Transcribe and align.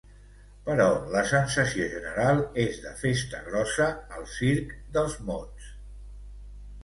Però 0.67 0.85
la 1.15 1.19
sensació 1.31 1.85
general 1.91 2.39
és 2.63 2.79
de 2.87 2.93
festa 3.01 3.41
grossa 3.49 3.89
al 4.21 4.25
circ 4.37 4.75
dels 4.97 5.19
mots. 5.29 5.69